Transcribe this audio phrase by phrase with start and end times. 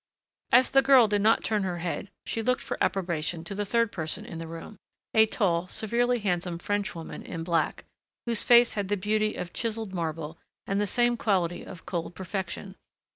[0.51, 3.91] As the girl did not turn her head she looked for approbation to the third
[3.91, 4.79] person in the room,
[5.13, 7.85] a tall, severely handsome Frenchwoman in black,
[8.25, 12.77] whose face had the beauty of chiseled marble and the same quality of cold perfection.